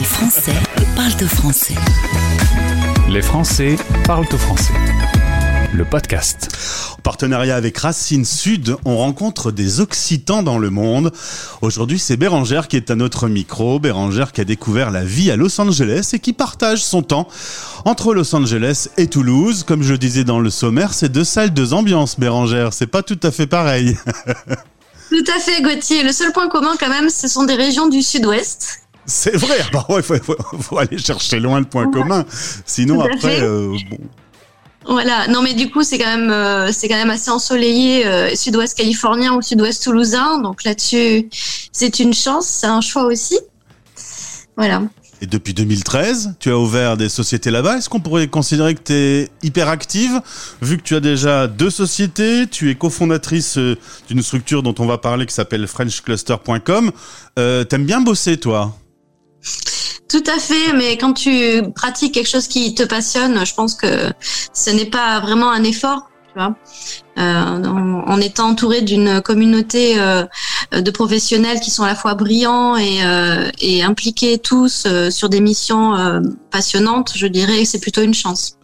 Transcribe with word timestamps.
Les 0.00 0.06
Français 0.06 0.54
parlent 0.96 1.12
au 1.22 1.26
français. 1.26 1.74
Les 3.10 3.20
Français 3.20 3.76
parlent 4.06 4.24
au 4.32 4.38
français. 4.38 4.72
Le 5.74 5.84
podcast. 5.84 6.48
En 6.96 7.02
partenariat 7.02 7.54
avec 7.54 7.76
Racine 7.76 8.24
Sud, 8.24 8.76
on 8.86 8.96
rencontre 8.96 9.52
des 9.52 9.80
Occitans 9.80 10.42
dans 10.42 10.56
le 10.56 10.70
monde. 10.70 11.12
Aujourd'hui, 11.60 11.98
c'est 11.98 12.16
Bérangère 12.16 12.66
qui 12.66 12.78
est 12.78 12.90
à 12.90 12.94
notre 12.94 13.28
micro. 13.28 13.78
Bérangère 13.78 14.32
qui 14.32 14.40
a 14.40 14.44
découvert 14.44 14.90
la 14.90 15.04
vie 15.04 15.30
à 15.30 15.36
Los 15.36 15.60
Angeles 15.60 16.12
et 16.14 16.18
qui 16.18 16.32
partage 16.32 16.82
son 16.82 17.02
temps 17.02 17.28
entre 17.84 18.14
Los 18.14 18.34
Angeles 18.34 18.88
et 18.96 19.06
Toulouse. 19.06 19.64
Comme 19.68 19.82
je 19.82 19.92
disais 19.92 20.24
dans 20.24 20.40
le 20.40 20.48
sommaire, 20.48 20.94
c'est 20.94 21.12
deux 21.12 21.24
salles, 21.24 21.52
deux 21.52 21.74
ambiances, 21.74 22.18
Bérangère. 22.18 22.72
C'est 22.72 22.86
pas 22.86 23.02
tout 23.02 23.20
à 23.22 23.30
fait 23.30 23.46
pareil. 23.46 23.98
Tout 25.10 25.24
à 25.36 25.40
fait, 25.40 25.60
Gauthier. 25.60 26.04
Le 26.04 26.12
seul 26.12 26.32
point 26.32 26.48
commun, 26.48 26.76
quand 26.78 26.88
même, 26.88 27.10
ce 27.10 27.26
sont 27.26 27.42
des 27.42 27.56
régions 27.56 27.88
du 27.88 28.00
sud-ouest. 28.00 28.80
C'est 29.10 29.36
vrai. 29.36 29.58
Bah 29.72 29.84
ouais, 29.88 30.02
faut, 30.02 30.16
faut, 30.22 30.36
faut, 30.60 30.78
aller 30.78 30.98
chercher 30.98 31.40
loin 31.40 31.58
le 31.58 31.66
point 31.66 31.86
ouais. 31.86 31.92
commun. 31.92 32.24
Sinon, 32.64 33.00
après, 33.00 33.40
euh, 33.42 33.76
bon. 33.90 33.98
Voilà. 34.86 35.26
Non, 35.26 35.42
mais 35.42 35.54
du 35.54 35.68
coup, 35.70 35.82
c'est 35.82 35.98
quand 35.98 36.16
même, 36.16 36.30
euh, 36.30 36.70
c'est 36.72 36.88
quand 36.88 36.96
même 36.96 37.10
assez 37.10 37.30
ensoleillé, 37.30 38.06
euh, 38.06 38.34
sud-ouest 38.34 38.76
californien 38.76 39.34
ou 39.34 39.42
sud-ouest 39.42 39.82
toulousain. 39.82 40.38
Donc 40.38 40.62
là-dessus, 40.64 41.28
c'est 41.72 41.98
une 41.98 42.14
chance, 42.14 42.46
c'est 42.46 42.68
un 42.68 42.80
choix 42.80 43.04
aussi. 43.04 43.38
Voilà. 44.56 44.82
Et 45.22 45.26
depuis 45.26 45.52
2013, 45.52 46.36
tu 46.38 46.50
as 46.50 46.56
ouvert 46.56 46.96
des 46.96 47.08
sociétés 47.08 47.50
là-bas. 47.50 47.76
Est-ce 47.78 47.90
qu'on 47.90 48.00
pourrait 48.00 48.28
considérer 48.28 48.74
que 48.74 48.82
tu 48.82 48.92
es 48.94 49.28
hyper 49.42 49.68
active, 49.68 50.22
vu 50.62 50.78
que 50.78 50.82
tu 50.82 50.94
as 50.94 51.00
déjà 51.00 51.46
deux 51.46 51.68
sociétés, 51.68 52.46
tu 52.46 52.70
es 52.70 52.74
cofondatrice 52.74 53.58
d'une 54.08 54.22
structure 54.22 54.62
dont 54.62 54.74
on 54.78 54.86
va 54.86 54.96
parler 54.96 55.26
qui 55.26 55.34
s'appelle 55.34 55.66
frenchcluster.com. 55.66 56.92
Euh, 57.38 57.64
T'aimes 57.64 57.84
bien 57.84 58.00
bosser, 58.00 58.38
toi? 58.38 58.74
Tout 60.08 60.24
à 60.26 60.38
fait, 60.38 60.72
mais 60.74 60.98
quand 60.98 61.12
tu 61.12 61.62
pratiques 61.74 62.14
quelque 62.14 62.28
chose 62.28 62.48
qui 62.48 62.74
te 62.74 62.82
passionne, 62.82 63.44
je 63.46 63.54
pense 63.54 63.74
que 63.74 64.10
ce 64.52 64.70
n'est 64.70 64.90
pas 64.90 65.20
vraiment 65.20 65.50
un 65.50 65.62
effort. 65.64 66.10
Tu 66.32 66.38
vois 66.38 66.54
euh, 67.18 67.64
en, 67.64 68.20
étant 68.20 68.50
entouré 68.50 68.82
d'une 68.82 69.20
communauté 69.20 70.00
euh, 70.00 70.24
de 70.72 70.90
professionnels 70.90 71.60
qui 71.60 71.70
sont 71.70 71.82
à 71.82 71.88
la 71.88 71.94
fois 71.94 72.14
brillants 72.14 72.76
et, 72.76 73.04
euh, 73.04 73.50
et 73.60 73.82
impliqués 73.82 74.38
tous 74.38 74.86
sur 75.10 75.28
des 75.28 75.40
missions 75.40 76.22
passionnantes, 76.50 77.12
je 77.14 77.26
dirais 77.26 77.62
que 77.62 77.68
c'est 77.68 77.80
plutôt 77.80 78.02
une 78.02 78.14
chance. 78.14 78.56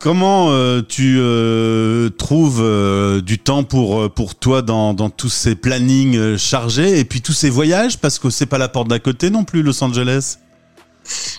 Comment 0.00 0.50
euh, 0.50 0.80
tu 0.80 1.18
euh, 1.18 2.08
trouves 2.08 2.62
euh, 2.62 3.20
du 3.20 3.38
temps 3.38 3.64
pour 3.64 4.10
pour 4.10 4.34
toi 4.34 4.62
dans, 4.62 4.94
dans 4.94 5.10
tous 5.10 5.28
ces 5.28 5.54
plannings 5.54 6.38
chargés 6.38 6.98
et 6.98 7.04
puis 7.04 7.20
tous 7.20 7.34
ces 7.34 7.50
voyages? 7.50 7.98
Parce 7.98 8.18
que 8.18 8.30
c'est 8.30 8.46
pas 8.46 8.56
la 8.56 8.70
porte 8.70 8.88
d'à 8.88 8.98
côté 8.98 9.28
non 9.28 9.44
plus 9.44 9.62
Los 9.62 9.84
Angeles. 9.84 10.38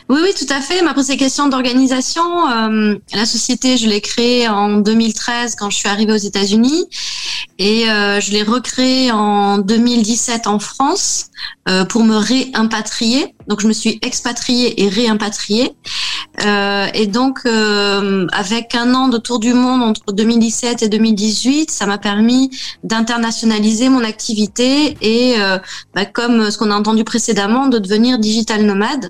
Oui, 0.10 0.20
oui, 0.24 0.30
tout 0.38 0.52
à 0.52 0.62
fait. 0.62 0.82
Mais 0.82 0.90
après, 0.90 1.04
c'est 1.04 1.18
question 1.18 1.48
d'organisation. 1.48 2.50
Euh, 2.50 2.96
la 3.14 3.26
société, 3.26 3.78
je 3.78 3.88
l'ai 3.88 4.02
créée 4.02 4.48
en 4.48 4.78
2013 4.78 5.56
quand 5.56 5.70
je 5.70 5.78
suis 5.78 5.90
arrivée 5.90 6.14
aux 6.14 6.18
États-Unis 6.18 6.88
et 7.58 7.90
euh, 7.90 8.20
je 8.20 8.32
l'ai 8.32 8.44
recréée 8.44 9.12
en 9.12 9.60
2017 9.60 10.48
en 10.48 10.60
France 10.60 11.28
euh, 11.70 11.86
pour 11.86 12.04
me 12.04 12.16
réimpatrier. 12.16 13.36
Donc, 13.48 13.62
je 13.62 13.68
me 13.68 13.74
suis 13.74 14.00
expatriée 14.02 14.84
et 14.84 14.90
réimpatriée. 14.90 15.76
Euh, 16.46 16.88
et 16.94 17.08
donc, 17.08 17.40
euh, 17.46 18.26
avec 18.32 18.74
un 18.76 18.94
an 18.96 19.10
de 19.10 19.18
tour 19.18 19.40
du 19.40 19.54
monde 19.54 19.84
entre 19.84 20.12
2017 20.12 20.84
et 20.84 20.90
2018, 20.90 21.70
ça 21.70 21.86
m'a 21.86 21.98
permis 21.98 22.50
d'internationaliser 22.84 23.90
mon 23.90 24.04
activité 24.04 24.98
et, 25.02 25.40
euh, 25.40 25.58
bah, 25.94 26.06
comme 26.06 26.50
ce 26.50 26.58
qu'on 26.58 26.72
a 26.72 26.76
entendu 26.76 27.04
précédemment, 27.04 27.68
de 27.68 27.80
devenir 27.80 28.18
digital 28.18 28.64
nomade. 28.64 29.10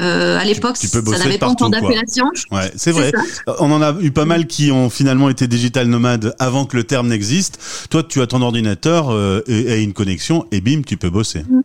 Euh, 0.00 0.38
à 0.38 0.44
l'époque, 0.44 0.76
ça 0.76 1.00
n'avait 1.18 1.38
pas 1.38 1.48
encore 1.48 1.70
d'appellation. 1.70 2.26
Ouais, 2.50 2.72
c'est 2.76 2.92
vrai. 2.92 3.12
On 3.58 3.70
en 3.70 3.82
a 3.82 3.94
eu 4.00 4.10
pas 4.10 4.24
mal 4.24 4.46
qui 4.46 4.70
ont 4.70 4.90
finalement 4.90 5.28
été 5.28 5.46
digital 5.46 5.86
nomades 5.86 6.34
avant 6.38 6.64
que 6.64 6.76
le 6.76 6.84
terme 6.84 7.08
n'existe. 7.08 7.58
Toi, 7.90 8.02
tu 8.02 8.20
as 8.22 8.26
ton 8.26 8.42
ordinateur 8.42 9.10
euh, 9.10 9.42
et, 9.46 9.60
et, 9.60 9.82
une 9.82 9.92
connexion 9.92 10.46
et 10.52 10.60
bim, 10.60 10.82
tu 10.86 10.96
peux 10.96 11.10
bosser. 11.10 11.40
Mmh. 11.40 11.60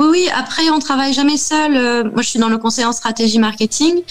Oui. 0.00 0.28
Après, 0.34 0.68
on 0.70 0.78
travaille 0.78 1.12
jamais 1.12 1.36
seul. 1.36 1.76
Euh, 1.76 2.04
moi, 2.04 2.22
je 2.22 2.28
suis 2.28 2.38
dans 2.38 2.48
le 2.48 2.58
conseil 2.58 2.84
en 2.84 2.92
stratégie 2.92 3.38
marketing. 3.38 4.02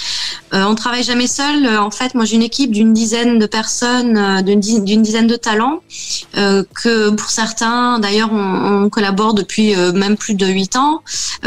Euh, 0.53 0.63
on 0.65 0.75
travaille 0.75 1.03
jamais 1.03 1.27
seul. 1.27 1.65
Euh, 1.65 1.81
en 1.81 1.89
fait, 1.89 2.13
moi, 2.13 2.25
j'ai 2.25 2.35
une 2.35 2.43
équipe 2.43 2.71
d'une 2.71 2.93
dizaine 2.93 3.39
de 3.39 3.45
personnes, 3.45 4.17
euh, 4.17 4.41
d'une 4.41 5.01
dizaine 5.01 5.27
de 5.27 5.35
talents, 5.35 5.79
que 6.33 7.09
pour 7.09 7.29
certains, 7.29 7.99
d'ailleurs, 7.99 8.31
on, 8.31 8.89
collabore 8.89 9.33
depuis 9.33 9.75
même 9.75 10.17
plus 10.17 10.35
de 10.35 10.45
huit 10.45 10.75
ans, 10.75 11.01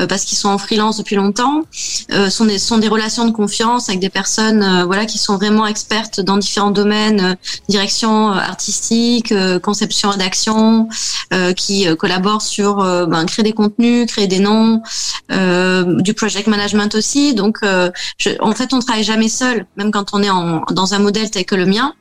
parce 0.09 0.25
qu'ils 0.25 0.39
sont 0.39 0.49
en 0.49 0.59
freelance 0.59 0.97
depuis 0.97 1.17
longtemps. 1.17 1.63
Ce 1.73 2.31
sont 2.31 2.47
des, 2.47 2.59
sont 2.59 2.79
des 2.79 2.89
relations 2.89 3.27
de 3.27 3.31
confiance 3.31 3.89
avec 3.89 4.01
des 4.01 4.09
personnes, 4.09 4.85
voilà, 4.85 5.07
qui 5.07 5.19
sont 5.19 5.37
vraiment 5.37 5.67
expertes 5.67 6.21
dans 6.21 6.39
différents 6.39 6.71
domaines, 6.71 7.37
direction 7.69 8.31
artistique, 8.31 9.33
conception, 9.63 10.11
rédaction, 10.11 10.89
qui 11.57 11.87
collaborent 11.97 12.43
sur 12.43 12.77
ben, 12.77 13.27
créer 13.27 13.45
des 13.45 13.53
contenus 13.53 13.96
créer 14.05 14.27
des 14.27 14.39
noms, 14.39 14.83
euh, 15.33 16.01
du 16.01 16.15
project 16.15 16.47
management 16.49 16.95
aussi. 16.95 17.35
Donc, 17.35 17.59
euh, 17.63 17.91
en 18.41 18.53
fait, 18.53 18.73
on 18.73 18.81
travaille 18.81 19.05
jamais 19.05 19.29
seul, 19.29 19.67
même 19.77 19.91
quand 19.91 20.11
on 20.13 20.23
est 20.23 20.75
dans 20.75 20.95
un 20.95 20.99
modèle 20.99 21.31
tel 21.31 21.45
que 21.45 21.55
le 21.55 21.67
mien. 21.67 21.95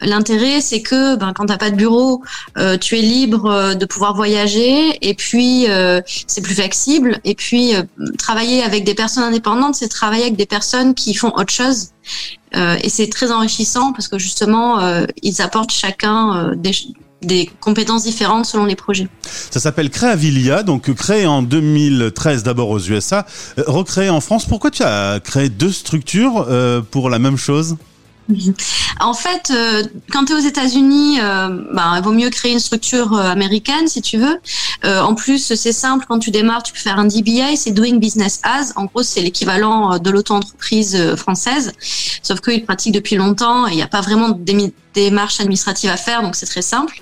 L'intérêt, 0.00 0.60
c'est 0.60 0.82
que 0.82 1.16
ben, 1.16 1.32
quand 1.32 1.46
t'as 1.46 1.56
pas 1.56 1.70
de 1.70 1.76
bureau, 1.76 2.22
euh, 2.58 2.76
tu 2.78 2.96
es 2.96 3.02
libre 3.02 3.74
de 3.74 3.86
pouvoir 3.86 4.14
voyager 4.14 4.96
et 5.00 5.14
puis 5.14 5.66
c'est 6.26 6.42
plus 6.42 6.54
flexible. 6.54 7.18
Et 7.24 7.34
puis 7.34 7.72
travailler 8.18 8.62
avec 8.62 8.84
des 8.84 8.94
personnes 8.94 9.24
indépendantes, 9.24 9.74
c'est 9.74 9.88
travailler 9.88 10.24
avec 10.24 10.36
des 10.36 10.46
personnes 10.46 10.94
qui 10.94 11.14
font 11.14 11.32
autre 11.34 11.52
chose. 11.52 11.88
et 12.54 12.88
c'est 12.88 13.08
très 13.08 13.32
enrichissant 13.32 13.92
parce 13.92 14.06
que 14.06 14.18
justement, 14.18 14.78
ils 15.22 15.42
apportent 15.42 15.72
chacun 15.72 16.52
des, 16.54 16.72
des 17.24 17.50
compétences 17.60 18.04
différentes 18.04 18.46
selon 18.46 18.64
les 18.64 18.76
projets. 18.76 19.08
Ça 19.50 19.60
s'appelle 19.60 19.90
Créavilia, 19.90 20.62
donc 20.62 20.92
créé 20.94 21.26
en 21.26 21.42
2013 21.42 22.42
d'abord 22.42 22.70
aux 22.70 22.80
USA, 22.80 23.26
euh, 23.58 23.64
recréé 23.66 24.10
en 24.10 24.20
France. 24.20 24.46
Pourquoi 24.46 24.70
tu 24.70 24.82
as 24.82 25.20
créé 25.22 25.48
deux 25.48 25.72
structures 25.72 26.46
euh, 26.48 26.80
pour 26.80 27.10
la 27.10 27.18
même 27.18 27.36
chose? 27.36 27.76
En 29.00 29.12
fait, 29.12 29.50
euh, 29.50 29.82
quand 30.10 30.24
tu 30.24 30.32
es 30.32 30.34
aux 30.34 30.38
États-Unis, 30.38 31.18
bah, 31.20 31.92
il 31.96 32.02
vaut 32.02 32.12
mieux 32.12 32.30
créer 32.30 32.52
une 32.52 32.58
structure 32.58 33.18
américaine 33.18 33.86
si 33.86 34.00
tu 34.00 34.16
veux. 34.16 34.40
En 34.82 35.14
plus, 35.14 35.52
c'est 35.54 35.72
simple, 35.72 36.06
quand 36.08 36.18
tu 36.18 36.30
démarres, 36.30 36.62
tu 36.62 36.72
peux 36.72 36.78
faire 36.78 36.98
un 36.98 37.04
DBA, 37.04 37.56
c'est 37.56 37.72
Doing 37.72 37.98
Business 37.98 38.40
As. 38.42 38.72
En 38.76 38.86
gros, 38.86 39.02
c'est 39.02 39.20
l'équivalent 39.20 39.98
de 39.98 40.10
l'auto-entreprise 40.10 41.16
française, 41.16 41.72
sauf 42.22 42.40
qu'ils 42.40 42.64
pratiquent 42.64 42.94
depuis 42.94 43.16
longtemps 43.16 43.66
et 43.66 43.72
il 43.72 43.76
n'y 43.76 43.82
a 43.82 43.88
pas 43.88 44.00
vraiment 44.00 44.30
démarches 44.94 45.40
administratives 45.40 45.90
à 45.90 45.96
faire, 45.96 46.22
donc 46.22 46.36
c'est 46.36 46.46
très 46.46 46.62
simple. 46.62 47.00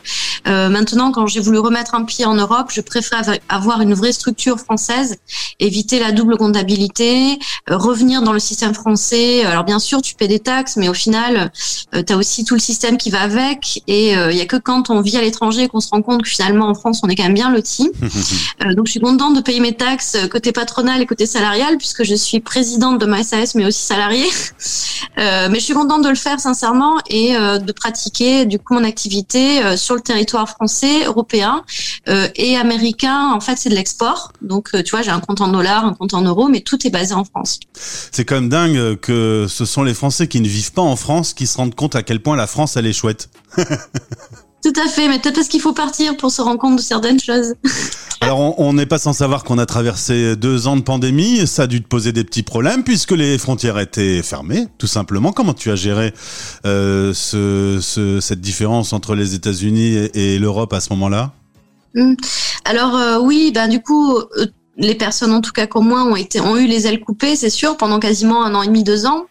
Euh, 0.48 0.68
maintenant, 0.68 1.12
quand 1.12 1.26
j'ai 1.26 1.40
voulu 1.40 1.58
remettre 1.58 1.94
un 1.94 2.04
pied 2.04 2.24
en 2.24 2.34
Europe, 2.34 2.70
je 2.72 2.80
préfère 2.80 3.22
avoir 3.48 3.80
une 3.80 3.94
vraie 3.94 4.12
structure 4.12 4.58
française, 4.58 5.16
éviter 5.60 5.98
la 5.98 6.12
double 6.12 6.36
comptabilité, 6.36 7.38
euh, 7.70 7.76
revenir 7.76 8.22
dans 8.22 8.32
le 8.32 8.38
système 8.38 8.74
français. 8.74 9.44
Alors 9.44 9.64
bien 9.64 9.78
sûr, 9.78 10.02
tu 10.02 10.14
paies 10.14 10.28
des 10.28 10.40
taxes, 10.40 10.76
mais 10.76 10.88
au 10.88 10.94
final, 10.94 11.52
euh, 11.94 12.02
tu 12.02 12.12
as 12.12 12.16
aussi 12.16 12.44
tout 12.44 12.54
le 12.54 12.60
système 12.60 12.96
qui 12.96 13.10
va 13.10 13.20
avec. 13.20 13.82
Et 13.86 14.10
il 14.10 14.18
euh, 14.18 14.32
y 14.32 14.40
a 14.40 14.46
que 14.46 14.56
quand 14.56 14.90
on 14.90 15.00
vit 15.00 15.16
à 15.16 15.20
l'étranger 15.20 15.68
qu'on 15.68 15.80
se 15.80 15.90
rend 15.90 16.02
compte 16.02 16.22
que 16.22 16.28
finalement 16.28 16.66
en 16.66 16.74
France, 16.74 17.00
on 17.02 17.08
est 17.08 17.16
quand 17.16 17.22
même 17.24 17.34
bien 17.34 17.50
loti. 17.50 17.90
donc 18.76 18.86
je 18.86 18.90
suis 18.90 19.00
contente 19.00 19.36
de 19.36 19.40
payer 19.40 19.60
mes 19.60 19.74
taxes 19.74 20.16
côté 20.30 20.52
patronal 20.52 21.00
et 21.00 21.06
côté 21.06 21.26
salarial, 21.26 21.78
puisque 21.78 22.04
je 22.04 22.14
suis 22.14 22.40
présidente 22.40 22.98
de 22.98 23.06
ma 23.06 23.22
SAS, 23.22 23.54
mais 23.54 23.66
aussi 23.66 23.82
salariée. 23.82 24.28
mais 25.16 25.54
je 25.54 25.64
suis 25.64 25.74
contente 25.74 26.02
de 26.02 26.08
le 26.08 26.14
faire 26.14 26.40
sincèrement 26.40 26.98
et 27.08 27.34
de 27.34 27.72
pratiquer 27.82 28.46
du 28.46 28.60
coup 28.60 28.74
mon 28.74 28.84
activité 28.84 29.60
euh, 29.64 29.76
sur 29.76 29.96
le 29.96 30.00
territoire 30.00 30.48
français, 30.48 31.04
européen 31.04 31.64
euh, 32.08 32.28
et 32.36 32.56
américain. 32.56 33.32
En 33.32 33.40
fait, 33.40 33.56
c'est 33.56 33.70
de 33.70 33.74
l'export. 33.74 34.32
Donc, 34.40 34.68
euh, 34.74 34.84
tu 34.84 34.92
vois, 34.92 35.02
j'ai 35.02 35.10
un 35.10 35.18
compte 35.18 35.40
en 35.40 35.48
dollars, 35.48 35.84
un 35.84 35.94
compte 35.94 36.14
en 36.14 36.22
euros, 36.22 36.48
mais 36.48 36.60
tout 36.60 36.86
est 36.86 36.90
basé 36.90 37.12
en 37.12 37.24
France. 37.24 37.58
C'est 37.74 38.24
quand 38.24 38.36
même 38.36 38.48
dingue 38.48 39.00
que 39.00 39.46
ce 39.48 39.64
sont 39.64 39.82
les 39.82 39.94
Français 39.94 40.28
qui 40.28 40.40
ne 40.40 40.48
vivent 40.48 40.72
pas 40.72 40.82
en 40.82 40.94
France 40.94 41.34
qui 41.34 41.48
se 41.48 41.56
rendent 41.56 41.74
compte 41.74 41.96
à 41.96 42.04
quel 42.04 42.22
point 42.22 42.36
la 42.36 42.46
France 42.46 42.76
elle 42.76 42.86
est 42.86 42.92
chouette. 42.92 43.28
Tout 44.62 44.72
à 44.80 44.88
fait, 44.88 45.08
mais 45.08 45.18
peut-être 45.18 45.34
parce 45.34 45.48
qu'il 45.48 45.60
faut 45.60 45.72
partir 45.72 46.16
pour 46.16 46.30
se 46.30 46.40
rendre 46.40 46.58
compte 46.58 46.76
de 46.76 46.82
certaines 46.82 47.18
choses. 47.18 47.54
Alors, 48.20 48.60
on 48.60 48.72
n'est 48.72 48.86
pas 48.86 48.98
sans 48.98 49.12
savoir 49.12 49.42
qu'on 49.42 49.58
a 49.58 49.66
traversé 49.66 50.36
deux 50.36 50.68
ans 50.68 50.76
de 50.76 50.82
pandémie. 50.82 51.44
Ça 51.48 51.62
a 51.62 51.66
dû 51.66 51.82
te 51.82 51.88
poser 51.88 52.12
des 52.12 52.22
petits 52.22 52.44
problèmes 52.44 52.84
puisque 52.84 53.10
les 53.10 53.36
frontières 53.36 53.80
étaient 53.80 54.22
fermées, 54.22 54.68
tout 54.78 54.86
simplement. 54.86 55.32
Comment 55.32 55.54
tu 55.54 55.72
as 55.72 55.76
géré 55.76 56.14
euh, 56.64 57.12
ce, 57.12 57.80
ce, 57.82 58.20
cette 58.20 58.40
différence 58.40 58.92
entre 58.92 59.16
les 59.16 59.34
États-Unis 59.34 59.96
et, 60.14 60.34
et 60.34 60.38
l'Europe 60.38 60.72
à 60.72 60.80
ce 60.80 60.90
moment-là? 60.90 61.32
Alors 62.64 62.96
euh, 62.96 63.18
oui, 63.20 63.50
ben 63.52 63.68
du 63.68 63.82
coup. 63.82 64.16
Euh, 64.16 64.46
les 64.78 64.94
personnes, 64.94 65.32
en 65.32 65.40
tout 65.40 65.52
cas 65.52 65.66
comme 65.66 65.88
moi, 65.88 66.02
ont 66.04 66.16
été 66.16 66.40
ont 66.40 66.56
eu 66.56 66.66
les 66.66 66.86
ailes 66.86 67.00
coupées, 67.00 67.36
c'est 67.36 67.50
sûr, 67.50 67.76
pendant 67.76 68.00
quasiment 68.00 68.42
un 68.42 68.54
an 68.54 68.62
et 68.62 68.66
demi, 68.66 68.84
deux 68.84 69.04
ans. 69.06 69.26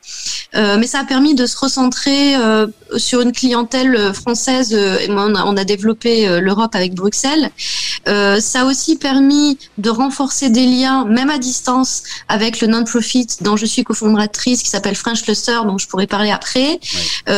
Euh, 0.56 0.78
mais 0.78 0.86
ça 0.86 1.00
a 1.00 1.04
permis 1.04 1.34
de 1.34 1.46
se 1.46 1.58
recentrer 1.58 2.36
euh, 2.36 2.68
sur 2.98 3.22
une 3.22 3.32
clientèle 3.32 4.14
française. 4.14 4.74
Euh, 4.74 5.00
et 5.00 5.10
on, 5.10 5.36
a, 5.36 5.46
on 5.46 5.58
a 5.58 5.64
développé 5.64 6.28
euh, 6.28 6.42
l'Europe 6.42 6.76
avec 6.76 6.94
Bruxelles. 6.94 7.50
ça 8.06 8.62
a 8.62 8.66
aussi 8.66 8.98
permis 8.98 9.58
de 9.78 9.90
renforcer 9.90 10.50
des 10.50 10.66
liens, 10.66 11.06
même 11.06 11.30
à 11.30 11.38
distance, 11.38 12.04
avec 12.28 12.62
le 12.62 12.68
non-profit 12.68 13.28
dont 13.42 13.58
je 13.58 13.66
suis 13.66 13.84
cofondatrice, 13.84 14.62
qui 14.64 14.70
s'appelle 14.70 14.96
French 14.96 15.24
Cluster, 15.24 15.60
dont 15.66 15.78
je 15.78 15.88
pourrais 15.88 16.08
parler 16.08 16.32
après. 16.32 16.80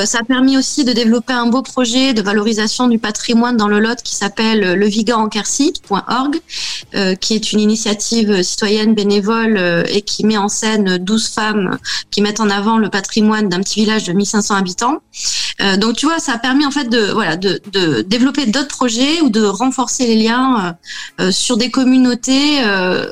ça 0.05 0.19
a 0.19 0.23
permis 0.23 0.57
aussi 0.57 0.83
de 0.83 0.93
développer 0.93 1.33
un 1.33 1.47
beau 1.47 1.61
projet 1.61 2.13
de 2.13 2.21
valorisation 2.21 2.87
du 2.87 2.97
patrimoine 2.97 3.57
dans 3.57 3.67
le 3.67 3.79
Lot 3.79 4.01
qui 4.03 4.15
s'appelle 4.15 4.73
levigaencarcy.org, 4.73 6.39
qui 7.19 7.33
est 7.35 7.51
une 7.51 7.59
initiative 7.59 7.92
citoyenne 8.01 8.93
bénévole 8.93 9.85
et 9.89 10.01
qui 10.01 10.25
met 10.25 10.37
en 10.37 10.49
scène 10.49 10.97
12 10.97 11.27
femmes 11.29 11.77
qui 12.11 12.21
mettent 12.21 12.39
en 12.39 12.49
avant 12.49 12.77
le 12.77 12.89
patrimoine 12.89 13.49
d'un 13.49 13.59
petit 13.59 13.81
village 13.81 14.05
de 14.05 14.13
1500 14.13 14.55
habitants. 14.55 14.99
Euh, 15.61 15.77
donc 15.77 15.95
tu 15.95 16.05
vois, 16.05 16.19
ça 16.19 16.33
a 16.33 16.37
permis 16.37 16.65
en 16.65 16.71
fait 16.71 16.85
de 16.85 17.11
voilà 17.11 17.37
de, 17.37 17.61
développer 18.01 18.45
d'autres 18.45 18.75
projets 18.75 19.21
ou 19.21 19.29
de 19.29 19.43
renforcer 19.43 20.07
les 20.07 20.15
liens 20.15 20.75
euh, 21.19 21.25
euh 21.25 21.31
sur 21.31 21.57
des 21.57 21.69
communautés. 21.69 22.63
Euh, 22.63 23.05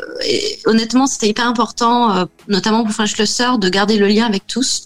honnêtement, 0.65 1.07
c'était 1.07 1.27
hyper 1.29 1.47
important, 1.47 2.15
euh, 2.15 2.25
notamment 2.47 2.83
pour 2.83 2.93
French 2.93 3.13
Cluster, 3.13 3.51
de 3.59 3.69
garder 3.69 3.97
le 3.97 4.07
lien 4.07 4.25
avec 4.25 4.47
tous. 4.47 4.85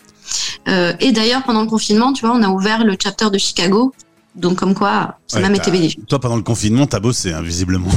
et 0.68 1.12
d'ailleurs, 1.12 1.44
pendant 1.44 1.62
le 1.62 1.68
confinement, 1.68 2.12
tu 2.12 2.26
vois, 2.26 2.36
on 2.36 2.42
a 2.42 2.50
ouvert 2.50 2.84
le 2.84 2.96
chapter 3.02 3.30
de 3.30 3.38
Chicago 3.38 3.94
donc 4.36 4.58
comme 4.58 4.74
quoi, 4.74 5.18
ça 5.28 5.40
m'a 5.40 5.48
même 5.48 5.56
été 5.56 5.72
bénéfique. 5.72 6.06
Toi, 6.08 6.20
pendant 6.20 6.36
le 6.36 6.42
confinement, 6.42 6.88
t'as 6.88 7.00
bossé, 7.00 7.32
hein, 7.32 7.42
visiblement. 7.42 7.92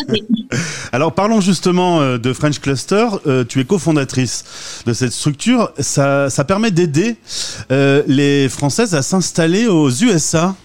Alors 0.92 1.14
parlons 1.14 1.40
justement 1.40 2.00
euh, 2.00 2.18
de 2.18 2.32
French 2.32 2.58
Cluster. 2.58 3.06
Euh, 3.26 3.44
tu 3.44 3.60
es 3.60 3.64
cofondatrice 3.64 4.44
de 4.86 4.92
cette 4.92 5.12
structure. 5.12 5.72
Ça, 5.78 6.30
ça 6.30 6.44
permet 6.44 6.72
d'aider 6.72 7.16
euh, 7.70 8.02
les 8.08 8.48
Françaises 8.48 8.94
à 8.94 9.02
s'installer 9.02 9.68
aux 9.68 9.90
USA. 9.90 10.56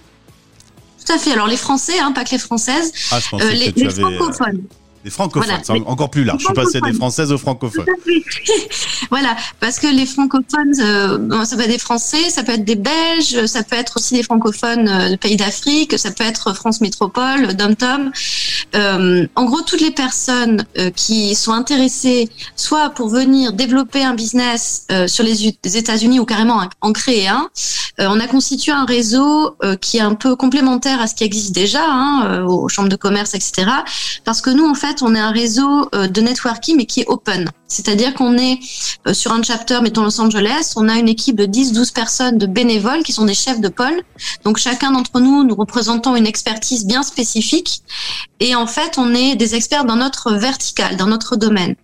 Tout 1.06 1.14
à 1.14 1.20
fait. 1.20 1.32
Alors 1.32 1.48
les 1.48 1.58
Français, 1.58 2.00
hein, 2.00 2.12
pas 2.12 2.24
que 2.24 2.32
les 2.32 2.40
Françaises, 2.40 2.92
ah, 3.12 3.20
je 3.20 3.30
pensais 3.30 3.54
les, 3.54 3.72
que 3.72 3.80
tu 3.80 3.86
les 3.86 3.90
francophones. 3.92 4.64
Les 5.08 5.12
francophones, 5.12 5.62
c'est 5.64 5.72
encore 5.72 6.10
plus 6.10 6.26
large. 6.26 6.42
Je 6.42 6.46
suis 6.48 6.54
passé 6.54 6.82
des 6.82 6.92
françaises 6.92 7.32
aux 7.32 7.38
francophones. 7.38 7.86
voilà, 9.10 9.38
parce 9.62 9.80
que 9.80 9.88
les 9.88 10.06
francophones, 10.06 10.74
euh, 10.82 11.46
ça 11.46 11.56
peut 11.56 11.62
être 11.62 11.70
des 11.70 11.78
Français, 11.78 12.30
ça 12.30 12.44
peut 12.44 12.52
être 12.52 12.66
des 12.66 12.76
Belges, 12.76 13.46
ça 13.46 13.64
peut 13.64 13.78
être 13.78 13.96
aussi 13.96 14.16
des 14.16 14.24
francophones 14.24 14.90
euh, 14.90 15.10
de 15.12 15.16
pays 15.16 15.38
d'Afrique, 15.38 15.98
ça 15.98 16.12
peut 16.12 16.26
être 16.26 16.54
France 16.54 16.82
Métropole, 16.82 17.56
Dom-Tom. 17.56 18.12
Euh, 18.76 19.26
en 19.36 19.46
gros, 19.46 19.62
toutes 19.62 19.80
les 19.80 19.92
personnes 19.92 20.66
qui 20.98 21.36
sont 21.36 21.54
intéressées, 21.54 22.28
soit 22.58 22.90
pour 22.90 23.08
venir 23.08 23.54
développer 23.54 24.04
un 24.04 24.14
business 24.14 24.88
sur 25.08 25.24
les, 25.24 25.48
États-Unis 25.64 26.20
ou 26.20 26.26
carrément 26.26 26.62
en 26.82 26.92
créer 26.92 27.30
un, 27.30 27.50
on 28.00 28.20
a 28.20 28.28
constitué 28.28 28.74
un 28.74 28.86
réseau 28.86 29.56
qui 29.80 29.98
est 29.98 30.02
un 30.02 30.16
peu 30.16 30.36
complémentaire 30.36 31.00
à 31.00 31.08
ce 31.08 31.16
qui 31.16 31.24
existe 31.24 31.54
déjà, 31.54 31.84
hein, 31.86 32.44
aux 32.46 32.68
chambres 32.68 32.90
de 32.90 32.96
commerce, 32.96 33.34
etc. 33.34 33.70
Parce 34.26 34.42
que 34.42 34.50
nous, 34.50 34.66
en 34.66 34.76
fait, 34.76 34.97
on 35.02 35.16
est 35.16 35.20
un 35.20 35.32
réseau 35.32 35.90
euh, 35.94 36.08
de 36.08 36.22
networking, 36.22 36.78
mais 36.78 36.86
qui 36.86 37.02
est 37.02 37.08
open. 37.08 37.50
C'est-à-dire 37.68 38.14
qu'on 38.14 38.38
est 38.38 38.60
euh, 39.08 39.14
sur 39.14 39.32
un 39.32 39.42
chapter, 39.44 39.80
mettons 39.82 40.04
Los 40.04 40.20
Angeles, 40.20 40.74
on 40.76 40.88
a 40.88 40.96
une 40.96 41.10
équipe 41.10 41.36
de 41.36 41.46
10-12 41.46 41.94
personnes 41.94 42.38
de 42.38 42.46
bénévoles 42.46 43.04
qui 43.04 43.14
sont 43.14 43.26
des 43.26 43.34
chefs 43.34 43.60
de 43.60 43.70
pôle. 43.70 44.02
Donc 44.44 44.58
chacun 44.58 44.92
d'entre 44.92 45.20
nous, 45.20 45.44
nous 45.44 45.56
représentons 45.56 46.16
une 46.16 46.28
expertise 46.28 46.86
bien 46.86 47.04
spécifique. 47.04 47.82
Et 48.40 48.56
en 48.56 48.68
fait, 48.68 48.98
on 48.98 49.14
est 49.16 49.36
des 49.36 49.56
experts 49.56 49.86
dans 49.86 49.96
notre 49.96 50.34
vertical, 50.34 50.96
dans 50.96 51.08
notre 51.08 51.36
domaine. 51.36 51.76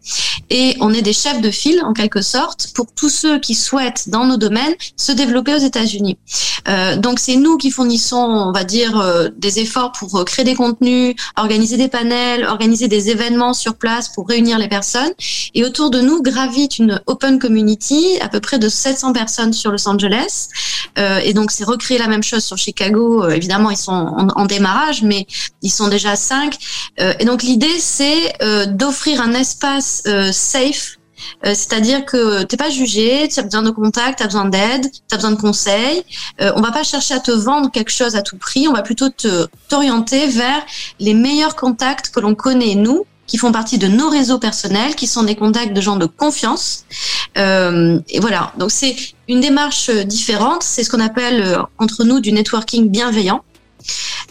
Et 0.49 0.75
on 0.79 0.93
est 0.93 1.01
des 1.01 1.13
chefs 1.13 1.41
de 1.41 1.49
file, 1.49 1.81
en 1.83 1.93
quelque 1.93 2.21
sorte, 2.21 2.71
pour 2.75 2.87
tous 2.93 3.09
ceux 3.09 3.39
qui 3.39 3.55
souhaitent, 3.55 4.09
dans 4.09 4.25
nos 4.25 4.37
domaines, 4.37 4.75
se 4.97 5.11
développer 5.11 5.55
aux 5.55 5.59
États-Unis. 5.59 6.17
Euh, 6.67 6.95
donc 6.95 7.19
c'est 7.19 7.35
nous 7.35 7.57
qui 7.57 7.71
fournissons, 7.71 8.17
on 8.17 8.51
va 8.51 8.63
dire, 8.63 8.99
euh, 8.99 9.29
des 9.35 9.59
efforts 9.59 9.91
pour 9.91 10.15
euh, 10.15 10.23
créer 10.23 10.45
des 10.45 10.55
contenus, 10.55 11.15
organiser 11.37 11.77
des 11.77 11.87
panels, 11.87 12.45
organiser 12.45 12.87
des 12.87 13.09
événements 13.09 13.53
sur 13.53 13.75
place 13.75 14.09
pour 14.09 14.27
réunir 14.27 14.59
les 14.59 14.67
personnes. 14.67 15.11
Et 15.55 15.63
autour 15.73 15.89
de 15.89 16.01
nous 16.01 16.21
gravite 16.21 16.77
une 16.77 17.01
open 17.07 17.39
community, 17.39 18.19
à 18.21 18.29
peu 18.29 18.39
près 18.39 18.59
de 18.59 18.69
700 18.69 19.11
personnes 19.13 19.53
sur 19.53 19.71
Los 19.71 19.87
Angeles. 19.87 20.49
Euh, 20.99 21.17
et 21.23 21.33
donc 21.33 21.49
c'est 21.49 21.63
recréer 21.63 21.97
la 21.97 22.07
même 22.07 22.21
chose 22.21 22.43
sur 22.43 22.57
Chicago. 22.57 23.27
évidemment, 23.27 23.71
ils 23.71 23.77
sont 23.77 23.91
en, 23.91 24.45
démarrage, 24.45 25.01
mais 25.01 25.25
ils 25.63 25.71
sont 25.71 25.87
déjà 25.87 26.15
cinq. 26.15 26.57
et 26.99 27.25
donc 27.25 27.41
l'idée, 27.41 27.79
c'est 27.79 28.33
d'offrir 28.67 29.19
un 29.19 29.33
espace 29.33 30.03
safe 30.31 30.97
euh, 31.45 31.49
c'est-à-dire 31.53 32.05
que 32.05 32.43
t'es 32.43 32.57
pas 32.57 32.69
jugé, 32.69 33.27
tu 33.27 33.39
as 33.39 33.43
besoin 33.43 33.61
de 33.61 33.69
contact, 33.69 34.19
tu 34.19 34.23
as 34.23 34.27
besoin 34.27 34.45
d'aide, 34.45 34.89
tu 34.91 34.99
as 35.11 35.17
besoin 35.17 35.31
de 35.31 35.39
conseils. 35.39 36.03
Euh, 36.41 36.51
on 36.55 36.61
va 36.61 36.71
pas 36.71 36.83
chercher 36.83 37.15
à 37.15 37.19
te 37.19 37.31
vendre 37.31 37.71
quelque 37.71 37.91
chose 37.91 38.15
à 38.15 38.21
tout 38.21 38.37
prix, 38.37 38.67
on 38.67 38.73
va 38.73 38.81
plutôt 38.81 39.09
te 39.09 39.47
t'orienter 39.69 40.27
vers 40.27 40.63
les 40.99 41.13
meilleurs 41.13 41.55
contacts 41.55 42.09
que 42.09 42.19
l'on 42.19 42.35
connaît 42.35 42.75
nous 42.75 43.05
qui 43.27 43.37
font 43.37 43.51
partie 43.51 43.77
de 43.77 43.87
nos 43.87 44.09
réseaux 44.09 44.39
personnels, 44.39 44.95
qui 44.95 45.07
sont 45.07 45.23
des 45.23 45.35
contacts 45.35 45.73
de 45.73 45.81
gens 45.81 45.95
de 45.95 46.05
confiance. 46.05 46.85
Euh, 47.37 47.99
et 48.09 48.19
voilà, 48.19 48.51
donc 48.57 48.71
c'est 48.71 48.95
une 49.27 49.39
démarche 49.39 49.89
différente, 49.89 50.63
c'est 50.63 50.83
ce 50.83 50.89
qu'on 50.89 50.99
appelle 50.99 51.41
euh, 51.41 51.63
entre 51.79 52.03
nous 52.03 52.19
du 52.19 52.31
networking 52.31 52.89
bienveillant. 52.89 53.43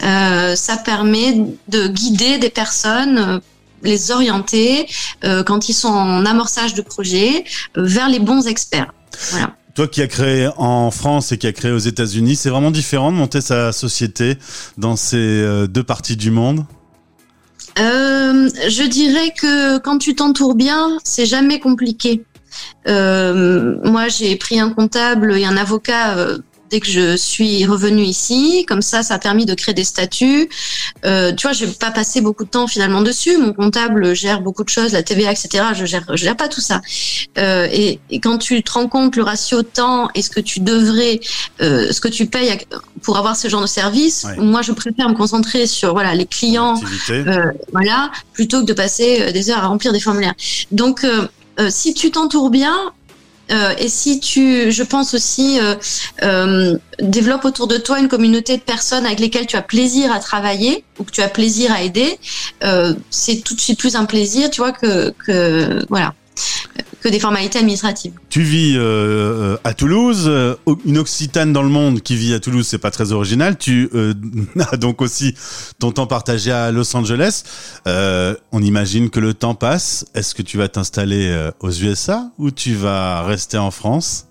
Euh, 0.03 0.57
ça 0.57 0.77
permet 0.77 1.37
de 1.69 1.87
guider 1.87 2.39
des 2.39 2.51
personnes 2.51 3.41
les 3.83 4.11
orienter 4.11 4.87
euh, 5.25 5.43
quand 5.43 5.69
ils 5.69 5.75
sont 5.75 5.89
en 5.89 6.25
amorçage 6.25 6.75
de 6.75 6.83
projet 6.83 7.45
euh, 7.77 7.85
vers 7.85 8.09
les 8.09 8.19
bons 8.19 8.47
experts. 8.47 8.93
Voilà. 9.31 9.55
Toi 9.75 9.89
qui 9.89 10.03
as 10.03 10.07
créé 10.07 10.49
en 10.57 10.91
France 10.91 11.33
et 11.33 11.39
qui 11.39 11.47
as 11.47 11.53
créé 11.53 11.73
aux 11.73 11.79
États-Unis, 11.79 12.37
c'est 12.37 12.51
vraiment 12.51 12.71
différent 12.71 13.11
de 13.11 13.17
monter 13.17 13.41
sa 13.41 13.73
société 13.73 14.37
dans 14.77 14.97
ces 14.97 15.17
euh, 15.17 15.67
deux 15.67 15.83
parties 15.83 16.17
du 16.17 16.31
monde? 16.31 16.65
Euh, 17.79 18.49
Je 18.69 18.87
dirais 18.87 19.33
que 19.39 19.79
quand 19.79 19.99
tu 19.99 20.15
t'entoures 20.15 20.55
bien, 20.55 20.99
c'est 21.05 21.27
jamais 21.27 21.61
compliqué. 21.61 22.25
Euh, 22.87 23.77
moi, 23.85 24.09
j'ai 24.09 24.37
pris 24.37 24.61
un 24.61 24.71
comptable 24.71 25.37
et 25.37 25.45
un 25.45 25.57
avocat 25.57 26.17
dès 26.73 26.81
que 26.81 26.89
je 26.89 27.17
suis 27.17 27.67
revenue 27.67 28.03
ici. 28.03 28.65
Comme 28.67 28.81
ça, 28.81 29.03
ça 29.03 29.15
a 29.15 29.19
permis 29.19 29.45
de 29.45 29.55
créer 29.55 29.75
des 29.75 29.85
statuts. 29.85 30.49
Euh, 31.05 31.33
tu 31.33 31.47
vois, 31.47 31.53
je 31.53 31.67
vais 31.67 31.73
pas 31.73 31.91
passer 31.91 32.23
beaucoup 32.23 32.45
de 32.45 32.49
temps 32.49 32.67
finalement 32.67 33.03
dessus. 33.03 33.37
Mon 33.37 33.53
comptable 33.53 34.17
gère 34.17 34.41
beaucoup 34.41 34.65
de 34.65 34.71
choses, 34.71 34.93
la 34.93 35.03
TVA, 35.03 35.31
etc. 35.31 35.65
Je 35.75 35.85
gère, 35.85 36.05
je 36.09 36.17
gère 36.17 36.37
pas 36.37 36.49
tout 36.49 36.63
ça. 36.63 36.81
Euh, 37.39 37.69
et, 37.71 38.01
et, 38.11 38.21
quand 38.21 38.39
tu 38.39 38.63
te 38.63 38.73
rends 38.73 38.89
compte 38.89 39.17
le 39.17 39.23
ratio 39.23 39.63
temps 39.63 40.09
et 40.15 40.23
ce 40.23 40.31
que 40.31 40.41
tu 40.41 40.61
devrais, 40.61 41.21
euh, 41.61 41.93
ce 41.93 42.01
que 42.01 42.09
tu 42.09 42.25
payes 42.27 42.59
pour 43.03 43.19
avoir 43.19 43.37
ce 43.37 43.49
genre 43.49 43.63
de 43.63 43.67
service, 43.67 44.25
ouais. 44.25 44.43
moi, 44.43 44.63
je 44.63 44.73
préfère 44.73 45.11
me 45.11 45.15
concentrer 45.15 45.67
sur 45.67 45.93
voilà 45.93 46.15
les 46.15 46.27
clients, 46.27 46.81
euh, 47.11 47.45
voilà, 47.73 48.11
plutôt 48.33 48.63
que 48.63 48.67
de 48.67 48.73
passer 48.73 49.31
des 49.33 49.51
heures 49.51 49.63
à 49.63 49.67
remplir 49.67 49.93
des 49.93 50.01
formulaires. 50.01 50.35
Donc 50.71 51.05
euh, 51.61 51.69
si 51.69 51.93
tu 51.93 52.11
t'entoures 52.11 52.51
bien, 52.51 52.93
euh, 53.51 53.75
et 53.79 53.89
si 53.89 54.21
tu, 54.21 54.71
je 54.71 54.83
pense 54.83 55.15
aussi, 55.15 55.59
euh, 55.61 55.75
euh, 56.23 56.77
développe 57.01 57.45
autour 57.45 57.67
de 57.67 57.77
toi 57.77 57.99
une 57.99 58.09
communauté 58.09 58.57
de 58.57 58.63
personnes 58.63 59.05
avec 59.05 59.21
lesquelles 59.21 59.47
tu 59.47 59.57
as 59.57 59.63
plaisir 59.63 60.13
à 60.13 60.21
travailler 60.21 60.85
ou 60.99 61.05
que 61.05 61.11
tu 61.11 61.23
as 61.23 61.29
plaisir 61.29 61.73
à 61.73 61.83
aider, 61.83 62.19
c'est 63.11 63.43
tout 63.45 63.55
de 63.55 63.61
suite 63.61 63.79
plus 63.79 63.97
un 63.97 64.05
plaisir, 64.05 64.51
tu 64.51 64.61
vois, 64.61 64.73
que 64.73 65.15
voilà 65.89 66.15
que 67.03 67.09
des 67.09 67.19
formalités 67.19 67.59
administratives. 67.59 68.13
Tu 68.29 68.43
vis 68.43 68.75
euh, 68.77 69.57
à 69.65 69.75
Toulouse, 69.75 70.25
euh, 70.27 70.55
une 70.87 70.99
Occitane 70.99 71.53
dans 71.53 71.63
le 71.63 71.69
monde 71.69 72.01
qui 72.01 72.15
vit 72.15 72.33
à 72.33 72.41
Toulouse, 72.41 72.67
c'est 72.67 72.79
pas 72.79 72.93
très 72.93 73.11
original. 73.13 73.59
Tu 73.59 73.91
euh, 73.95 74.15
as 74.71 74.77
donc 74.77 75.03
aussi 75.03 75.35
ton 75.81 75.91
temps 75.91 76.07
partagé 76.07 76.53
à 76.53 76.71
Los 76.71 76.97
Angeles. 76.97 77.43
Euh, 77.89 78.37
on 78.53 78.63
imagine 78.63 79.11
que 79.11 79.19
le 79.19 79.35
temps 79.35 79.57
passe. 79.57 80.07
Est-ce 80.15 80.35
que 80.35 80.43
tu 80.43 80.57
vas 80.59 80.69
t'installer 80.69 81.29
euh, 81.29 81.51
aux 81.61 81.73
USA 81.73 82.31
ou 82.39 82.53
tu 82.53 82.75
vas 82.75 83.25
rester 83.25 83.59
en 83.59 83.73
France? 83.73 84.29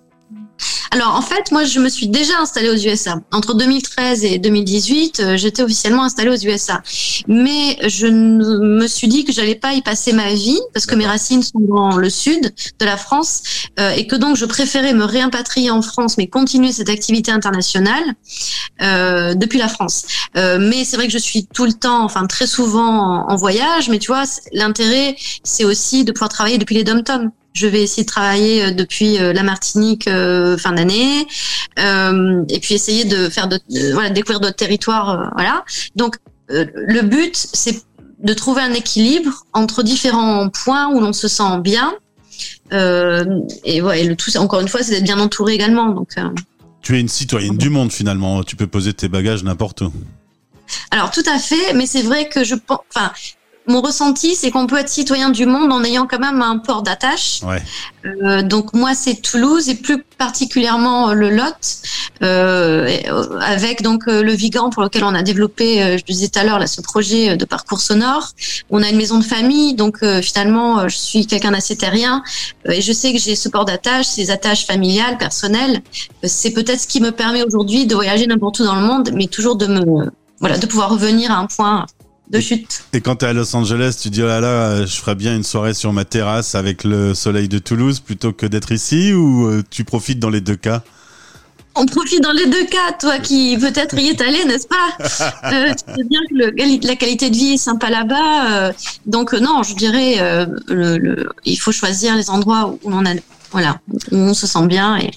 Alors 0.93 1.15
en 1.15 1.21
fait, 1.21 1.51
moi 1.51 1.63
je 1.63 1.79
me 1.79 1.87
suis 1.87 2.09
déjà 2.09 2.37
installée 2.39 2.69
aux 2.69 2.75
USA. 2.75 3.15
Entre 3.31 3.53
2013 3.53 4.25
et 4.25 4.39
2018, 4.39 5.19
euh, 5.21 5.37
j'étais 5.37 5.63
officiellement 5.63 6.03
installée 6.03 6.29
aux 6.29 6.45
USA. 6.45 6.83
Mais 7.27 7.77
je 7.87 8.07
me 8.07 8.85
suis 8.87 9.07
dit 9.07 9.23
que 9.23 9.31
j'allais 9.31 9.55
pas 9.55 9.71
y 9.73 9.81
passer 9.81 10.11
ma 10.11 10.33
vie 10.33 10.59
parce 10.73 10.85
que 10.85 10.95
mes 10.95 11.07
racines 11.07 11.43
sont 11.43 11.61
dans 11.61 11.95
le 11.95 12.09
sud 12.09 12.53
de 12.79 12.85
la 12.85 12.97
France 12.97 13.41
euh, 13.79 13.91
et 13.91 14.05
que 14.05 14.17
donc 14.17 14.35
je 14.35 14.45
préférais 14.45 14.93
me 14.93 15.05
réimpatrier 15.05 15.71
en 15.71 15.81
France 15.81 16.17
mais 16.17 16.27
continuer 16.27 16.73
cette 16.73 16.89
activité 16.89 17.31
internationale 17.31 18.03
euh, 18.81 19.33
depuis 19.33 19.59
la 19.59 19.69
France. 19.69 20.03
Euh, 20.35 20.57
mais 20.59 20.83
c'est 20.83 20.97
vrai 20.97 21.07
que 21.07 21.13
je 21.13 21.19
suis 21.19 21.45
tout 21.45 21.65
le 21.65 21.73
temps, 21.73 22.03
enfin 22.03 22.27
très 22.27 22.47
souvent 22.47 23.25
en, 23.27 23.31
en 23.31 23.35
voyage, 23.37 23.87
mais 23.87 23.97
tu 23.97 24.07
vois, 24.07 24.23
l'intérêt 24.51 25.15
c'est 25.45 25.63
aussi 25.63 26.03
de 26.03 26.11
pouvoir 26.11 26.29
travailler 26.29 26.57
depuis 26.57 26.75
les 26.75 26.83
dom-toms. 26.83 27.31
Je 27.53 27.67
vais 27.67 27.81
essayer 27.81 28.03
de 28.03 28.09
travailler 28.09 28.63
euh, 28.63 28.71
depuis 28.71 29.19
euh, 29.19 29.33
la 29.33 29.43
Martinique 29.43 30.07
euh, 30.07 30.57
fin 30.57 30.71
d'année, 30.71 31.27
et 31.77 32.59
puis 32.59 32.75
essayer 32.75 33.05
de 33.05 33.29
faire 33.29 33.47
de, 33.47 33.59
de 33.69 33.93
voilà 33.93 34.09
découvrir 34.09 34.39
d'autres 34.39 34.55
territoires, 34.55 35.31
voilà. 35.35 35.63
Donc 35.95 36.17
le 36.49 37.01
but 37.01 37.35
c'est 37.35 37.81
de 38.23 38.33
trouver 38.33 38.61
un 38.61 38.73
équilibre 38.73 39.45
entre 39.53 39.83
différents 39.83 40.49
points 40.49 40.89
où 40.93 40.99
l'on 40.99 41.13
se 41.13 41.27
sent 41.27 41.59
bien. 41.59 41.93
Euh, 42.73 43.41
et 43.63 43.81
ouais, 43.81 44.03
le 44.03 44.15
tout, 44.15 44.35
encore 44.37 44.61
une 44.61 44.67
fois, 44.67 44.83
c'est 44.83 44.91
d'être 44.91 45.03
bien 45.03 45.19
entouré 45.19 45.53
également. 45.53 45.89
Donc, 45.89 46.09
euh. 46.17 46.29
Tu 46.81 46.95
es 46.95 46.99
une 46.99 47.09
citoyenne 47.09 47.57
du 47.57 47.69
monde 47.69 47.91
finalement. 47.91 48.43
Tu 48.43 48.55
peux 48.55 48.67
poser 48.67 48.93
tes 48.93 49.07
bagages 49.07 49.43
n'importe 49.43 49.81
où. 49.81 49.93
Alors 50.89 51.11
tout 51.11 51.23
à 51.29 51.37
fait, 51.37 51.73
mais 51.73 51.85
c'est 51.85 52.01
vrai 52.01 52.29
que 52.29 52.43
je 52.43 52.55
pense, 52.55 52.79
enfin, 52.95 53.11
mon 53.71 53.81
ressenti, 53.81 54.35
c'est 54.35 54.51
qu'on 54.51 54.67
peut 54.67 54.77
être 54.77 54.89
citoyen 54.89 55.29
du 55.29 55.45
monde 55.45 55.71
en 55.71 55.83
ayant 55.83 56.05
quand 56.05 56.19
même 56.19 56.41
un 56.41 56.57
port 56.57 56.83
d'attache. 56.83 57.41
Ouais. 57.43 57.61
Euh, 58.05 58.41
donc 58.41 58.73
moi, 58.73 58.93
c'est 58.93 59.15
Toulouse 59.15 59.69
et 59.69 59.75
plus 59.75 60.03
particulièrement 60.17 61.09
euh, 61.09 61.13
le 61.13 61.29
Lot, 61.29 61.81
euh, 62.21 62.97
avec 63.41 63.81
donc 63.81 64.05
le 64.05 64.31
Vigan 64.31 64.69
pour 64.69 64.83
lequel 64.83 65.03
on 65.03 65.15
a 65.15 65.23
développé, 65.23 65.97
je 65.97 66.03
disais 66.03 66.27
tout 66.27 66.39
à 66.39 66.43
l'heure, 66.43 66.59
là, 66.59 66.67
ce 66.67 66.81
projet 66.81 67.37
de 67.37 67.45
parcours 67.45 67.81
sonore. 67.81 68.29
On 68.69 68.83
a 68.83 68.89
une 68.89 68.97
maison 68.97 69.17
de 69.17 69.23
famille, 69.23 69.73
donc 69.73 70.03
finalement, 70.21 70.87
je 70.87 70.97
suis 70.97 71.25
quelqu'un 71.25 71.51
d'assez 71.51 71.75
terrien 71.75 72.23
et 72.65 72.81
je 72.81 72.91
sais 72.91 73.13
que 73.13 73.19
j'ai 73.19 73.35
ce 73.35 73.49
port 73.49 73.65
d'attache, 73.65 74.05
ces 74.05 74.29
attaches 74.29 74.65
familiales, 74.65 75.17
personnelles. 75.17 75.81
c'est 76.23 76.51
peut-être 76.51 76.81
ce 76.81 76.87
qui 76.87 77.01
me 77.01 77.11
permet 77.11 77.43
aujourd'hui 77.43 77.85
de 77.85 77.95
voyager 77.95 78.27
n'importe 78.27 78.59
où 78.59 78.65
dans 78.65 78.75
le 78.75 78.85
monde, 78.85 79.11
mais 79.13 79.27
toujours 79.27 79.55
de 79.55 79.67
me 79.67 80.11
voilà, 80.41 80.57
de 80.57 80.65
pouvoir 80.65 80.89
revenir 80.89 81.31
à 81.31 81.35
un 81.35 81.45
point 81.45 81.85
de 82.31 82.39
chute. 82.39 82.83
Et 82.93 83.01
quand 83.01 83.17
tu 83.17 83.25
es 83.25 83.27
à 83.27 83.33
Los 83.33 83.55
Angeles, 83.55 83.97
tu 84.01 84.09
dis 84.09 84.23
oh 84.23 84.27
là 84.27 84.39
là, 84.39 84.85
je 84.85 84.95
ferais 84.95 85.15
bien 85.15 85.35
une 85.35 85.43
soirée 85.43 85.73
sur 85.73 85.91
ma 85.93 86.05
terrasse 86.05 86.55
avec 86.55 86.83
le 86.83 87.13
soleil 87.13 87.49
de 87.49 87.59
Toulouse 87.59 87.99
plutôt 87.99 88.31
que 88.31 88.45
d'être 88.45 88.71
ici 88.71 89.13
ou 89.13 89.47
euh, 89.47 89.63
tu 89.69 89.83
profites 89.83 90.19
dans 90.19 90.29
les 90.29 90.41
deux 90.41 90.55
cas? 90.55 90.81
On 91.75 91.85
profite 91.85 92.21
dans 92.21 92.33
les 92.33 92.47
deux 92.47 92.65
cas, 92.65 92.91
toi 92.99 93.19
qui 93.19 93.57
peut-être 93.57 93.97
y 93.97 94.09
es 94.09 94.21
allé, 94.21 94.43
n'est-ce 94.45 94.67
pas? 94.67 94.75
Euh, 95.53 95.73
Tu 95.73 95.95
sais 95.95 96.03
bien 96.03 96.19
que 96.29 96.35
le, 96.35 96.87
la 96.87 96.95
qualité 96.95 97.29
de 97.29 97.35
vie 97.35 97.53
est 97.53 97.57
sympa 97.57 97.89
là-bas. 97.89 98.51
Euh, 98.51 98.73
donc 99.05 99.33
non, 99.33 99.63
je 99.63 99.75
dirais, 99.75 100.17
le, 100.67 100.97
le, 100.97 101.29
il 101.45 101.57
faut 101.57 101.71
choisir 101.71 102.15
les 102.15 102.29
endroits 102.29 102.77
où 102.83 102.91
on 102.91 103.05
a, 103.05 103.13
voilà, 103.51 103.79
où 104.11 104.17
on 104.17 104.33
se 104.33 104.47
sent 104.47 104.65
bien 104.67 104.97
et, 104.97 105.11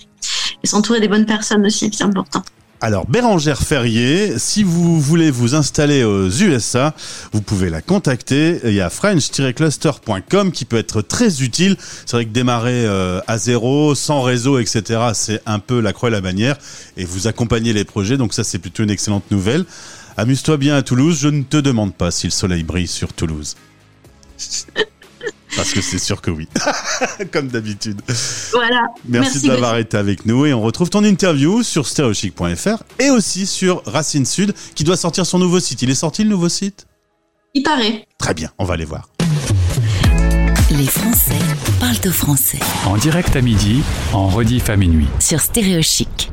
et 0.63 0.67
s'entourer 0.67 1.01
des 1.01 1.09
bonnes 1.09 1.27
personnes 1.27 1.67
aussi, 1.67 1.91
c'est 1.93 2.05
important. 2.05 2.43
Alors 2.85 3.07
Bérangère 3.07 3.63
Ferrier, 3.63 4.39
si 4.39 4.63
vous 4.63 5.01
voulez 5.01 5.31
vous 5.31 5.55
installer 5.55 6.05
aux 6.05 6.29
USA, 6.29 6.95
vous 7.33 7.41
pouvez 7.41 7.71
la 7.71 7.81
contacter. 7.81 8.61
Il 8.63 8.75
y 8.75 8.83
a 8.83 8.91
french-cluster.com 8.91 10.53
qui 10.53 10.67
peut 10.67 10.77
être 10.77 11.01
très 11.01 11.43
utile. 11.43 11.79
C'est 12.05 12.15
vrai 12.15 12.27
que 12.27 12.31
démarrer 12.31 12.85
euh, 12.85 13.23
à 13.27 13.39
zéro, 13.39 13.95
sans 13.95 14.21
réseau, 14.21 14.59
etc., 14.59 15.01
c'est 15.15 15.41
un 15.47 15.61
peu 15.61 15.81
la 15.81 15.95
croix 15.95 16.11
et 16.11 16.13
la 16.13 16.21
bannière. 16.21 16.59
Et 16.99 17.07
vous 17.07 17.27
accompagnez 17.27 17.73
les 17.73 17.87
projets, 17.87 18.19
donc 18.19 18.35
ça 18.35 18.45
c'est 18.45 18.59
plutôt 18.59 18.83
une 18.83 18.91
excellente 18.91 19.31
nouvelle. 19.31 19.65
Amuse-toi 20.19 20.59
bien 20.59 20.77
à 20.77 20.83
Toulouse. 20.83 21.19
Je 21.23 21.29
ne 21.29 21.43
te 21.43 21.57
demande 21.57 21.95
pas 21.95 22.11
si 22.11 22.27
le 22.27 22.33
soleil 22.33 22.65
brille 22.65 22.87
sur 22.87 23.15
Toulouse. 23.15 23.57
Parce 25.65 25.73
que 25.73 25.81
c'est 25.81 25.99
sûr 25.99 26.21
que 26.21 26.31
oui. 26.31 26.47
Comme 27.33 27.49
d'habitude. 27.49 28.03
Voilà. 28.53 28.83
Merci, 29.09 29.47
d'avoir 29.47 29.79
été 29.79 29.97
avec 29.97 30.27
nous 30.27 30.45
et 30.45 30.53
on 30.53 30.61
retrouve 30.61 30.91
ton 30.91 31.03
interview 31.03 31.63
sur 31.63 31.87
stereochic.fr 31.87 32.83
et 32.99 33.09
aussi 33.09 33.47
sur 33.47 33.83
Racine 33.87 34.27
Sud 34.27 34.53
qui 34.75 34.85
doit 34.85 34.99
sortir 34.99 35.25
son 35.25 35.39
nouveau 35.39 35.61
site. 35.61 35.81
Il 35.81 35.89
est 35.89 35.95
sorti 35.95 36.23
le 36.23 36.29
nouveau 36.29 36.51
site? 36.51 36.87
Il 37.55 37.63
paraît. 37.63 38.07
Très 38.19 38.35
bien, 38.35 38.51
on 38.59 38.67
va 38.67 38.75
aller 38.75 38.85
voir. 38.85 39.09
Les 40.71 40.87
Français 40.87 41.39
parlent 41.81 41.97
au 42.09 42.13
français. 42.13 42.61
En 42.85 42.99
direct 42.99 43.35
à 43.35 43.41
midi, 43.41 43.81
en 44.13 44.29
rediff 44.29 44.69
à 44.69 44.77
minuit. 44.77 45.09
Sur 45.19 45.41
Stéréochic. 45.41 46.31